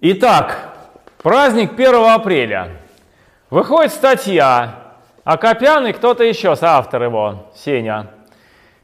Итак, 0.00 0.76
праздник 1.24 1.72
1 1.72 1.92
апреля. 1.92 2.68
Выходит 3.50 3.90
статья, 3.90 4.94
Акопян 5.24 5.88
и 5.88 5.92
кто-то 5.92 6.22
еще, 6.22 6.54
соавтор 6.54 7.02
его, 7.02 7.50
Сеня. 7.56 8.06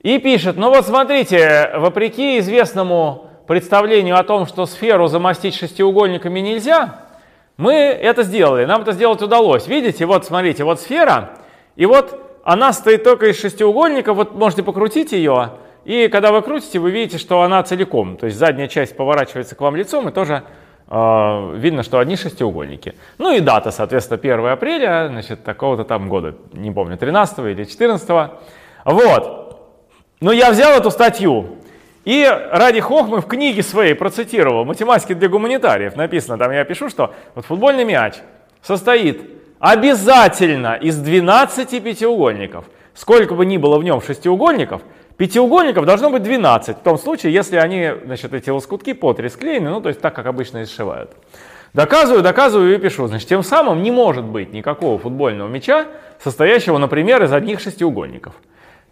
И 0.00 0.18
пишет, 0.18 0.56
ну 0.56 0.70
вот 0.70 0.84
смотрите, 0.84 1.70
вопреки 1.76 2.40
известному 2.40 3.30
представлению 3.46 4.18
о 4.18 4.24
том, 4.24 4.46
что 4.46 4.66
сферу 4.66 5.06
замостить 5.06 5.54
шестиугольниками 5.54 6.40
нельзя, 6.40 7.02
мы 7.56 7.74
это 7.74 8.24
сделали, 8.24 8.64
нам 8.64 8.82
это 8.82 8.90
сделать 8.90 9.22
удалось. 9.22 9.68
Видите, 9.68 10.06
вот 10.06 10.26
смотрите, 10.26 10.64
вот 10.64 10.80
сфера, 10.80 11.36
и 11.76 11.86
вот 11.86 12.40
она 12.42 12.72
стоит 12.72 13.04
только 13.04 13.26
из 13.26 13.40
шестиугольников, 13.40 14.16
вот 14.16 14.34
можете 14.34 14.64
покрутить 14.64 15.12
ее, 15.12 15.52
и 15.84 16.08
когда 16.08 16.32
вы 16.32 16.42
крутите, 16.42 16.80
вы 16.80 16.90
видите, 16.90 17.18
что 17.18 17.42
она 17.42 17.62
целиком, 17.62 18.16
то 18.16 18.26
есть 18.26 18.36
задняя 18.36 18.66
часть 18.66 18.96
поворачивается 18.96 19.54
к 19.54 19.60
вам 19.60 19.76
лицом, 19.76 20.08
и 20.08 20.12
тоже 20.12 20.42
видно, 20.88 21.82
что 21.82 21.98
одни 21.98 22.16
шестиугольники. 22.16 22.94
Ну 23.18 23.34
и 23.34 23.40
дата, 23.40 23.70
соответственно, 23.70 24.20
1 24.20 24.46
апреля, 24.46 25.08
значит, 25.08 25.42
такого-то 25.42 25.84
там 25.84 26.08
года, 26.08 26.36
не 26.52 26.70
помню, 26.70 26.96
13 26.96 27.38
или 27.38 27.64
14. 27.64 28.30
Вот. 28.84 29.46
Но 30.20 30.32
я 30.32 30.50
взял 30.50 30.72
эту 30.72 30.90
статью, 30.90 31.56
и 32.04 32.24
ради 32.52 32.80
хохмы 32.80 33.20
в 33.20 33.26
книге 33.26 33.62
своей 33.62 33.94
процитировал, 33.94 34.64
математики 34.64 35.12
для 35.12 35.28
гуманитариев, 35.28 35.96
написано, 35.96 36.38
там 36.38 36.52
я 36.52 36.64
пишу, 36.64 36.88
что 36.88 37.12
вот 37.34 37.44
футбольный 37.46 37.84
мяч 37.84 38.14
состоит 38.62 39.28
обязательно 39.58 40.74
из 40.74 40.96
12 40.98 41.82
пятиугольников. 41.82 42.66
Сколько 42.96 43.34
бы 43.34 43.44
ни 43.44 43.58
было 43.58 43.78
в 43.78 43.84
нем 43.84 44.00
шестиугольников, 44.00 44.80
Пятиугольников 45.18 45.84
должно 45.84 46.10
быть 46.10 46.22
12, 46.22 46.78
в 46.78 46.80
том 46.80 46.98
случае, 46.98 47.32
если 47.32 47.56
они, 47.56 47.90
значит, 48.04 48.34
эти 48.34 48.50
лоскутки 48.50 48.92
по 48.94 49.12
три 49.12 49.28
склеены, 49.28 49.70
ну, 49.70 49.80
то 49.80 49.88
есть 49.88 50.00
так, 50.00 50.14
как 50.14 50.26
обычно 50.26 50.58
и 50.58 50.66
сшивают. 50.66 51.12
Доказываю, 51.72 52.22
доказываю 52.22 52.74
и 52.74 52.78
пишу. 52.78 53.06
Значит, 53.06 53.28
тем 53.28 53.42
самым 53.42 53.82
не 53.82 53.90
может 53.90 54.24
быть 54.24 54.52
никакого 54.52 54.98
футбольного 54.98 55.48
мяча, 55.48 55.86
состоящего, 56.22 56.78
например, 56.78 57.22
из 57.22 57.32
одних 57.32 57.60
шестиугольников. 57.60 58.34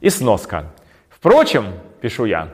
И 0.00 0.10
сноска. 0.10 0.72
Впрочем, 1.08 1.66
пишу 2.00 2.26
я, 2.26 2.48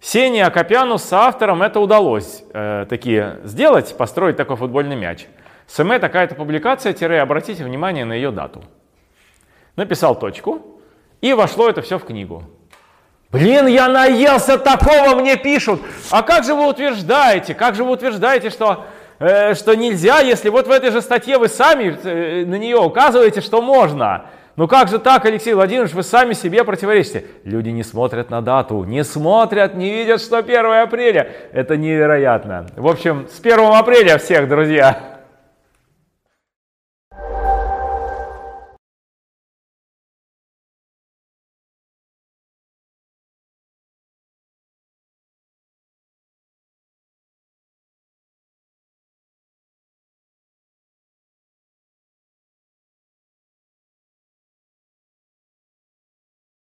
Сене 0.00 0.44
Акопяну 0.44 0.98
с 0.98 1.12
автором 1.12 1.62
это 1.62 1.78
удалось 1.78 2.42
э, 2.52 2.86
такие 2.88 3.38
сделать, 3.44 3.96
построить 3.96 4.36
такой 4.36 4.56
футбольный 4.56 4.96
мяч. 4.96 5.26
СМ 5.68 6.00
такая-то 6.00 6.34
публикация, 6.34 6.92
тире, 6.92 7.20
обратите 7.20 7.64
внимание 7.64 8.04
на 8.04 8.14
ее 8.14 8.30
дату. 8.32 8.64
Написал 9.76 10.18
точку, 10.18 10.69
и 11.20 11.32
вошло 11.32 11.68
это 11.68 11.82
все 11.82 11.98
в 11.98 12.04
книгу. 12.04 12.44
Блин, 13.32 13.68
я 13.68 13.88
наелся 13.88 14.58
такого, 14.58 15.14
мне 15.20 15.36
пишут. 15.36 15.80
А 16.10 16.22
как 16.22 16.44
же 16.44 16.54
вы 16.54 16.66
утверждаете, 16.66 17.54
как 17.54 17.76
же 17.76 17.84
вы 17.84 17.92
утверждаете, 17.92 18.50
что, 18.50 18.86
э, 19.20 19.54
что 19.54 19.76
нельзя, 19.76 20.18
если 20.18 20.48
вот 20.48 20.66
в 20.66 20.70
этой 20.70 20.90
же 20.90 21.00
статье 21.00 21.38
вы 21.38 21.48
сами 21.48 21.96
э, 22.02 22.44
на 22.44 22.56
нее 22.56 22.76
указываете, 22.76 23.40
что 23.40 23.62
можно? 23.62 24.24
Ну 24.56 24.66
как 24.66 24.88
же 24.88 24.98
так, 24.98 25.24
Алексей 25.24 25.54
Владимирович, 25.54 25.94
вы 25.94 26.02
сами 26.02 26.32
себе 26.32 26.64
противоречите? 26.64 27.24
Люди 27.44 27.68
не 27.68 27.84
смотрят 27.84 28.30
на 28.30 28.42
дату, 28.42 28.82
не 28.82 29.04
смотрят, 29.04 29.76
не 29.76 29.90
видят, 29.90 30.20
что 30.20 30.38
1 30.38 30.66
апреля. 30.66 31.30
Это 31.52 31.76
невероятно. 31.76 32.66
В 32.76 32.88
общем, 32.88 33.28
с 33.32 33.38
1 33.38 33.58
апреля 33.58 34.18
всех, 34.18 34.48
друзья. 34.48 35.09